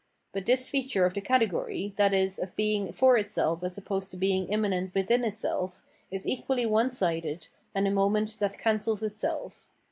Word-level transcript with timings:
But 0.33 0.47
this 0.47 0.67
feature 0.67 1.05
of 1.05 1.13
the 1.13 1.21
category, 1.21 1.93
viz. 1.95 2.39
of 2.39 2.55
being 2.55 2.91
for 2.91 3.17
itself 3.17 3.63
as 3.63 3.77
opposed 3.77 4.09
to 4.09 4.17
being 4.17 4.47
immanent 4.49 4.95
within 4.95 5.23
itself, 5.23 5.83
is 6.09 6.25
equally 6.25 6.65
one 6.65 6.89
sided, 6.89 7.49
and 7.75 7.87
a 7.87 7.91
moment 7.91 8.37
that 8.39 8.57
cancels 8.57 9.03
itself. 9.03 9.67